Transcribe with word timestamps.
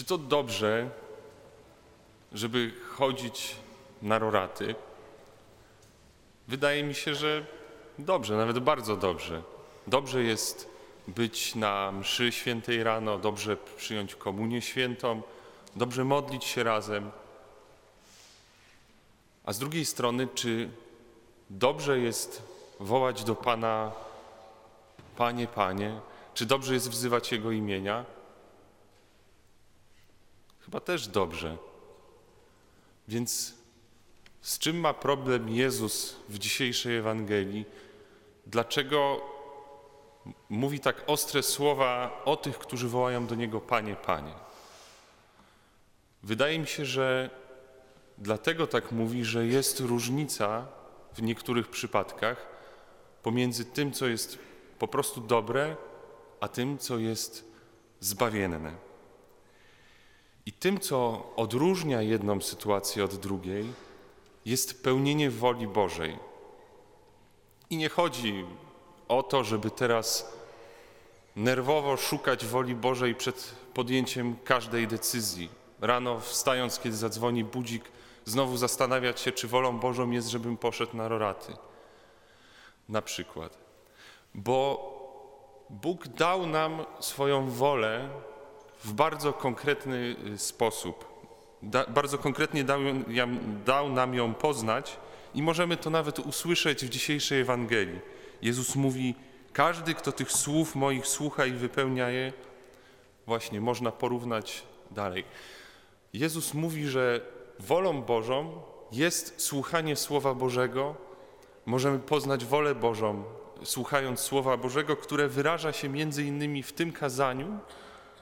Czy 0.00 0.04
to 0.06 0.18
dobrze, 0.18 0.90
żeby 2.32 2.72
chodzić 2.96 3.56
na 4.02 4.18
roraty? 4.18 4.74
Wydaje 6.48 6.82
mi 6.82 6.94
się, 6.94 7.14
że 7.14 7.46
dobrze, 7.98 8.36
nawet 8.36 8.58
bardzo 8.58 8.96
dobrze. 8.96 9.42
Dobrze 9.86 10.22
jest 10.22 10.68
być 11.08 11.54
na 11.54 11.92
mszy 11.92 12.32
świętej 12.32 12.82
rano, 12.82 13.18
dobrze 13.18 13.56
przyjąć 13.76 14.14
komunię 14.14 14.62
świętą, 14.62 15.22
dobrze 15.76 16.04
modlić 16.04 16.44
się 16.44 16.62
razem. 16.62 17.10
A 19.44 19.52
z 19.52 19.58
drugiej 19.58 19.84
strony, 19.84 20.28
czy 20.34 20.70
dobrze 21.50 21.98
jest 21.98 22.42
wołać 22.78 23.24
do 23.24 23.34
Pana 23.34 23.92
Panie, 25.16 25.46
Panie? 25.46 26.00
Czy 26.34 26.46
dobrze 26.46 26.74
jest 26.74 26.90
wzywać 26.90 27.32
Jego 27.32 27.50
imienia? 27.50 28.19
Chyba 30.70 30.80
też 30.80 31.08
dobrze. 31.08 31.56
Więc 33.08 33.54
z 34.40 34.58
czym 34.58 34.80
ma 34.80 34.94
problem 34.94 35.48
Jezus 35.48 36.16
w 36.28 36.38
dzisiejszej 36.38 36.96
Ewangelii? 36.96 37.64
Dlaczego 38.46 39.20
mówi 40.48 40.80
tak 40.80 41.04
ostre 41.06 41.42
słowa 41.42 42.22
o 42.24 42.36
tych, 42.36 42.58
którzy 42.58 42.88
wołają 42.88 43.26
do 43.26 43.34
Niego 43.34 43.60
Panie, 43.60 43.96
Panie? 43.96 44.32
Wydaje 46.22 46.58
mi 46.58 46.66
się, 46.66 46.84
że 46.84 47.30
dlatego 48.18 48.66
tak 48.66 48.92
mówi, 48.92 49.24
że 49.24 49.46
jest 49.46 49.80
różnica 49.80 50.66
w 51.14 51.22
niektórych 51.22 51.68
przypadkach 51.68 52.46
pomiędzy 53.22 53.64
tym, 53.64 53.92
co 53.92 54.06
jest 54.06 54.38
po 54.78 54.88
prostu 54.88 55.20
dobre, 55.20 55.76
a 56.40 56.48
tym, 56.48 56.78
co 56.78 56.98
jest 56.98 57.44
zbawienne. 58.00 58.89
I 60.46 60.52
tym, 60.52 60.80
co 60.80 61.26
odróżnia 61.36 62.02
jedną 62.02 62.40
sytuację 62.40 63.04
od 63.04 63.14
drugiej, 63.14 63.64
jest 64.44 64.82
pełnienie 64.82 65.30
woli 65.30 65.66
Bożej. 65.66 66.18
I 67.70 67.76
nie 67.76 67.88
chodzi 67.88 68.44
o 69.08 69.22
to, 69.22 69.44
żeby 69.44 69.70
teraz 69.70 70.32
nerwowo 71.36 71.96
szukać 71.96 72.46
woli 72.46 72.74
Bożej 72.74 73.14
przed 73.14 73.54
podjęciem 73.74 74.36
każdej 74.44 74.88
decyzji. 74.88 75.48
Rano 75.80 76.20
wstając, 76.20 76.78
kiedy 76.78 76.96
zadzwoni 76.96 77.44
budzik, 77.44 77.84
znowu 78.24 78.56
zastanawiać 78.56 79.20
się, 79.20 79.32
czy 79.32 79.48
wolą 79.48 79.78
Bożą 79.78 80.10
jest, 80.10 80.28
żebym 80.28 80.56
poszedł 80.56 80.96
na 80.96 81.08
roraty. 81.08 81.52
Na 82.88 83.02
przykład. 83.02 83.58
Bo 84.34 84.90
Bóg 85.70 86.08
dał 86.08 86.46
nam 86.46 86.84
swoją 87.00 87.50
wolę 87.50 88.08
w 88.84 88.92
bardzo 88.92 89.32
konkretny 89.32 90.16
y, 90.34 90.38
sposób. 90.38 91.10
Da, 91.62 91.84
bardzo 91.84 92.18
konkretnie 92.18 92.64
dał, 92.64 92.80
dał 93.66 93.92
nam 93.92 94.14
ją 94.14 94.34
poznać 94.34 94.96
i 95.34 95.42
możemy 95.42 95.76
to 95.76 95.90
nawet 95.90 96.18
usłyszeć 96.18 96.84
w 96.84 96.88
dzisiejszej 96.88 97.40
Ewangelii. 97.40 98.00
Jezus 98.42 98.76
mówi: 98.76 99.14
Każdy, 99.52 99.94
kto 99.94 100.12
tych 100.12 100.32
słów 100.32 100.74
moich 100.74 101.06
słucha 101.06 101.46
i 101.46 101.52
wypełnia 101.52 102.10
je, 102.10 102.32
właśnie 103.26 103.60
można 103.60 103.92
porównać 103.92 104.62
dalej. 104.90 105.24
Jezus 106.12 106.54
mówi, 106.54 106.86
że 106.86 107.20
wolą 107.58 108.02
Bożą 108.02 108.62
jest 108.92 109.40
słuchanie 109.40 109.96
Słowa 109.96 110.34
Bożego. 110.34 110.94
Możemy 111.66 111.98
poznać 111.98 112.44
wolę 112.44 112.74
Bożą, 112.74 113.24
słuchając 113.64 114.20
Słowa 114.20 114.56
Bożego, 114.56 114.96
które 114.96 115.28
wyraża 115.28 115.72
się 115.72 115.88
między 115.88 116.24
innymi 116.24 116.62
w 116.62 116.72
tym 116.72 116.92
kazaniu, 116.92 117.58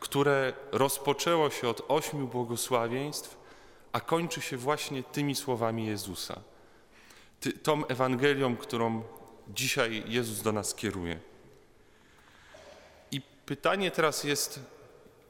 które 0.00 0.52
rozpoczęło 0.72 1.50
się 1.50 1.68
od 1.68 1.82
ośmiu 1.88 2.27
błogosławieństw, 2.27 3.36
a 3.92 4.00
kończy 4.00 4.41
się 4.41 4.56
właśnie 4.56 5.02
tymi 5.02 5.34
słowami 5.34 5.86
Jezusa. 5.86 6.41
Ty, 7.41 7.52
tą 7.52 7.86
Ewangelią, 7.86 8.56
którą 8.56 9.03
dzisiaj 9.48 10.03
Jezus 10.06 10.42
do 10.42 10.53
nas 10.53 10.75
kieruje. 10.75 11.20
I 13.10 13.20
pytanie 13.47 13.91
teraz 13.91 14.25
jest, 14.25 14.60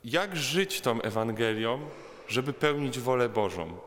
jak 0.04 0.36
żyć 0.36 0.80
tą 0.80 1.02
Ewangelią, 1.02 1.88
żeby 2.28 2.52
pełnić 2.52 2.98
wolę 2.98 3.28
Bożą? 3.28 3.78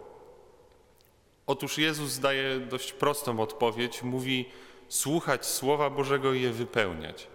Otóż 1.48 1.78
Jezus 1.78 2.19
daje 2.19 2.59
dość 2.59 2.94
prostą 2.94 3.40
odpowiedź. 3.40 4.03
Mówi, 4.03 4.50
słuchać 4.90 5.46
Słowa 5.46 5.90
Bożego 5.90 6.34
i 6.34 6.42
je 6.42 6.52
wypełniać. 6.52 7.28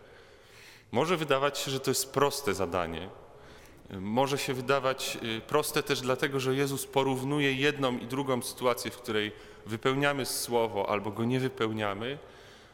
Może 0.92 1.16
wydawać 1.16 1.58
się, 1.58 1.70
że 1.70 1.80
to 1.80 1.90
jest 1.90 2.12
proste 2.12 2.54
zadanie. 2.54 3.08
Może 3.90 4.38
się 4.38 4.54
wydawać 4.54 5.18
y, 5.22 5.40
proste 5.40 5.82
też 5.82 6.00
dlatego, 6.00 6.40
że 6.40 6.54
Jezus 6.54 6.86
porównuje 6.86 7.52
jedną 7.52 7.98
i 7.98 8.06
drugą 8.06 8.42
sytuację, 8.42 8.90
w 8.90 8.96
której 8.96 9.32
wypełniamy 9.66 10.26
Słowo 10.26 10.90
albo 10.90 11.10
go 11.10 11.24
nie 11.24 11.40
wypełniamy, 11.40 12.18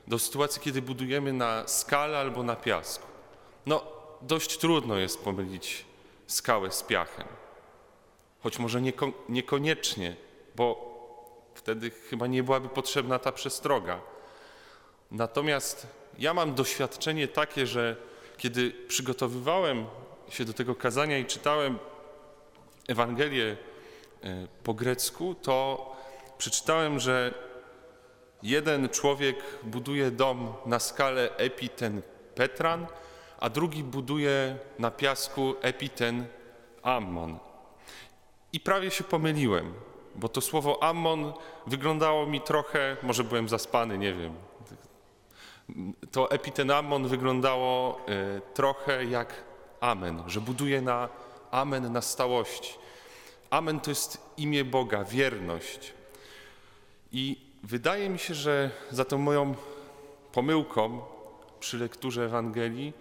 do 0.07 0.19
sytuacji, 0.19 0.63
kiedy 0.63 0.83
budujemy 0.83 1.33
na 1.33 1.69
skale 1.69 2.19
albo 2.19 2.43
na 2.43 2.57
piasku. 2.57 3.07
No, 3.67 3.85
dość 4.23 4.59
trudno 4.59 4.97
jest 4.97 5.25
pomylić 5.25 5.85
skałę 6.27 6.71
z 6.71 6.83
piachem. 6.83 7.27
Choć 8.43 8.59
może 8.59 8.83
nieko 8.83 9.13
niekoniecznie, 9.29 10.17
bo 10.57 10.93
wtedy 11.55 11.91
chyba 11.91 12.27
nie 12.27 12.43
byłaby 12.43 12.69
potrzebna 12.69 13.19
ta 13.19 13.33
przestroga. 13.33 14.01
Natomiast 15.11 15.87
ja 16.19 16.35
mam 16.35 16.55
doświadczenie 16.55 17.29
takie, 17.29 17.67
że 17.67 17.97
kiedy 18.39 18.71
przygotowywałem 18.71 19.87
się 20.33 20.45
do 20.45 20.53
tego 20.53 20.75
kazania 20.75 21.19
i 21.19 21.25
czytałem 21.25 21.79
Ewangelię 22.89 23.57
e, 24.23 24.47
po 24.65 24.75
grecku, 24.75 25.35
to 25.35 25.87
przeczytałem, 26.39 27.01
że 27.01 27.35
jeden 28.43 28.89
człowiek 28.89 29.37
buduje 29.63 30.11
dom 30.11 30.55
na 30.67 30.79
skalę 30.79 31.37
epiten 31.37 32.03
Petran, 32.35 32.87
a 33.41 33.49
drugi 33.51 33.85
buduje 33.85 34.59
na 34.79 34.91
piasku 34.91 35.55
epiten 35.61 36.27
Ammon. 36.83 37.39
I 38.53 38.61
prawie 38.61 38.91
się 38.91 39.05
pomyliłem, 39.05 39.75
bo 40.15 40.29
to 40.29 40.41
słowo 40.41 40.83
Ammon 40.83 41.33
wyglądało 41.67 42.27
mi 42.27 42.41
trochę, 42.41 42.97
może 43.03 43.25
byłem 43.25 43.49
zaspany, 43.49 43.99
nie 43.99 44.15
wiem, 44.15 44.35
to 46.13 46.31
epitenamon 46.31 47.09
wyglądało 47.09 48.01
e, 48.09 48.41
trochę 48.55 49.05
jak 49.05 49.52
amen, 49.83 50.23
że 50.27 50.41
buduje 50.41 50.81
na 50.81 51.09
amen 51.51 51.93
na 51.93 52.03
stałości. 52.03 52.75
Amen 53.51 53.81
to 53.81 53.91
jest 53.91 54.19
imię 54.37 54.65
Boga, 54.65 55.05
wierność. 55.05 55.93
I 57.13 57.37
wydaje 57.63 58.11
mi 58.11 58.19
się, 58.19 58.35
że 58.35 58.71
za 58.91 59.05
tą 59.05 59.19
moją 59.19 59.55
pomyłką 60.33 61.01
przy 61.61 61.79
lekturze 61.79 62.25
Ewangelii 62.25 62.93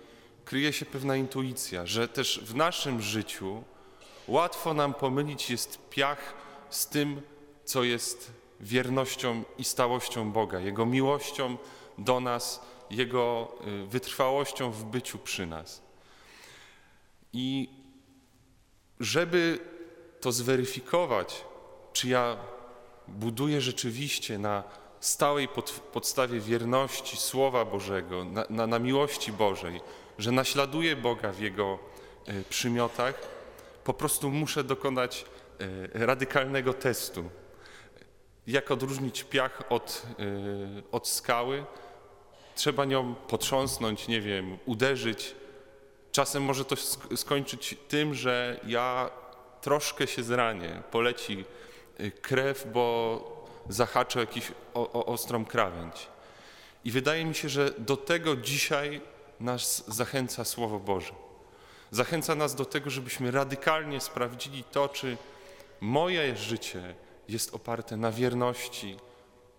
kryje 0.46 0.74
się 0.74 0.86
pewna 0.86 1.16
intuicja, 1.16 1.86
że 1.86 2.08
też 2.08 2.40
w 2.44 2.56
naszym 2.56 3.02
życiu 3.02 3.64
łatwo 4.28 4.74
nam 4.74 4.94
pomylić 4.94 5.50
jest 5.50 5.90
piach 5.90 6.34
z 6.70 6.88
tym, 6.88 7.22
co 7.66 7.84
jest 7.84 8.32
wiernością 8.60 9.44
i 9.58 9.64
stałością 9.64 10.32
Boga, 10.32 10.60
Jego 10.60 10.86
miłością, 10.86 11.58
do 11.98 12.20
nas, 12.20 12.62
Jego 12.90 13.52
y, 13.84 13.88
wytrwałością 13.88 14.72
w 14.72 14.84
byciu 14.84 15.18
przy 15.18 15.46
nas. 15.46 15.91
I 17.34 17.70
żeby 19.00 19.60
to 20.22 20.32
zweryfikować, 20.32 21.46
czy 21.94 22.08
ja 22.08 22.38
buduję 23.08 23.62
rzeczywiście 23.62 24.38
na 24.38 24.64
stałej 25.00 25.48
pod, 25.48 25.72
podstawie 25.72 26.40
wierności 26.40 27.18
Słowa 27.18 27.66
Bożego, 27.66 28.26
na, 28.26 28.46
na, 28.50 28.68
na, 28.68 28.80
miłości 28.80 29.32
Bożej, 29.32 29.82
że 30.18 30.32
naśladuję 30.32 30.96
Boga 30.96 31.32
w 31.32 31.40
Jego 31.40 31.80
y, 32.30 32.44
przymiotach, 32.50 33.16
po 33.84 33.94
prostu 33.94 34.32
muszę 34.32 34.64
dokonać 34.64 35.26
y, 35.62 35.90
radykalnego 35.94 36.74
testu. 36.74 37.30
Jak 38.48 38.72
odróżnić 38.72 39.24
piach 39.24 39.64
od, 39.70 40.06
od 40.92 41.08
skały, 41.08 41.66
trzeba 42.56 42.86
nią 42.86 43.16
potrząsnąć, 43.16 44.08
nie 44.08 44.22
wiem, 44.22 44.58
uderzyć. 44.66 45.36
Czasem 46.12 46.44
może 46.44 46.66
to 46.66 46.76
skończyć 47.16 47.78
tym, 47.88 48.14
że 48.14 48.60
ja 48.68 49.10
troszkę 49.62 50.08
się 50.08 50.24
zranię, 50.24 50.84
poleci 50.92 51.46
y, 52.00 52.12
krew, 52.12 52.68
bo 52.74 53.46
zahaczę 53.70 54.20
jakiś 54.20 54.52
o, 54.74 54.92
o 54.92 55.06
ostrą 55.06 55.46
krawędź. 55.46 56.08
I 56.86 56.92
wydaje 56.92 57.26
mi 57.26 57.36
się, 57.36 57.50
że 57.50 57.74
do 57.78 57.98
tego 57.98 58.36
dzisiaj 58.36 59.02
nas 59.40 59.84
zachęca 59.88 60.46
Słowo 60.46 60.80
Boże. 60.80 61.14
Zachęca 61.92 62.36
nas 62.36 62.56
do 62.56 62.66
tego, 62.66 62.90
żebyśmy 62.90 63.32
radykalnie 63.32 64.02
sprawdzili 64.02 64.64
to, 64.64 64.90
czy 64.90 65.18
moje 65.82 66.38
życie 66.38 66.96
jest 67.28 67.56
oparte 67.56 67.98
na 67.98 68.12
wierności, 68.12 68.98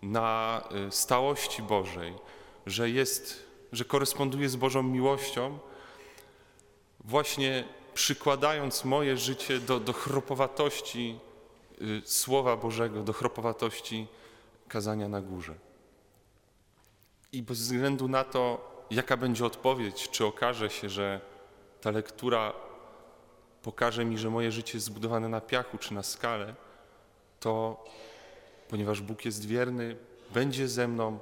na 0.02 0.62
y, 0.88 0.92
stałości 0.92 1.62
Bożej, 1.62 2.14
że 2.66 2.90
jest, 2.90 3.46
że 3.72 3.84
koresponduje 3.84 4.48
z 4.48 4.56
Bożą 4.56 4.82
miłością, 4.82 5.58
właśnie 7.04 7.64
przykładając 7.94 8.84
moje 8.84 9.16
życie 9.16 9.58
do, 9.58 9.80
do 9.80 9.92
chropowatości 9.92 11.18
y, 11.82 12.02
Słowa 12.04 12.56
Bożego, 12.56 13.02
do 13.02 13.12
chropowatości 13.12 14.06
kazania 14.68 15.08
na 15.08 15.20
górze. 15.20 15.54
I 17.32 17.42
bez 17.42 17.58
względu 17.58 18.08
na 18.08 18.24
to, 18.24 18.72
jaka 18.90 19.16
będzie 19.16 19.44
odpowiedź, 19.44 20.10
czy 20.10 20.26
okaże 20.26 20.70
się, 20.70 20.88
że 20.88 21.20
ta 21.80 21.90
lektura 21.90 22.52
pokaże 23.62 24.04
mi, 24.04 24.18
że 24.18 24.30
moje 24.30 24.52
życie 24.52 24.72
jest 24.74 24.86
zbudowane 24.86 25.28
na 25.28 25.40
piachu 25.40 25.78
czy 25.78 25.94
na 25.94 26.02
skale, 26.02 26.54
to 27.40 27.84
ponieważ 28.68 29.00
Bóg 29.00 29.24
jest 29.24 29.46
wierny, 29.46 29.96
będzie 30.34 30.68
ze 30.68 30.88
mną 30.88 31.18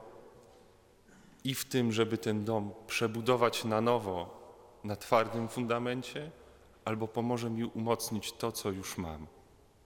i 1.44 1.54
w 1.54 1.64
tym, 1.64 1.92
żeby 1.92 2.18
ten 2.18 2.44
dom 2.44 2.72
przebudować 2.86 3.64
na 3.64 3.80
nowo 3.80 4.39
na 4.84 4.96
twardym 4.96 5.48
fundamencie, 5.48 6.30
albo 6.84 7.08
pomoże 7.08 7.50
mi 7.50 7.64
umocnić 7.64 8.32
to, 8.32 8.52
co 8.52 8.70
już 8.70 8.98
mam. 8.98 9.26